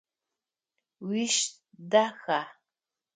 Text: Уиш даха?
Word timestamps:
Уиш 1.05 1.35
даха? 1.91 2.39